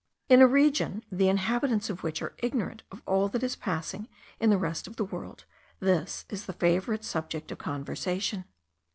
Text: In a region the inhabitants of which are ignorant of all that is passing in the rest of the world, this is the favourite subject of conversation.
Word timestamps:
In 0.29 0.41
a 0.41 0.47
region 0.47 1.03
the 1.11 1.29
inhabitants 1.29 1.87
of 1.87 2.01
which 2.01 2.23
are 2.23 2.33
ignorant 2.39 2.81
of 2.91 3.03
all 3.05 3.27
that 3.27 3.43
is 3.43 3.55
passing 3.55 4.07
in 4.39 4.49
the 4.49 4.57
rest 4.57 4.87
of 4.87 4.95
the 4.95 5.05
world, 5.05 5.45
this 5.79 6.25
is 6.31 6.47
the 6.47 6.53
favourite 6.53 7.03
subject 7.03 7.51
of 7.51 7.59
conversation. 7.59 8.45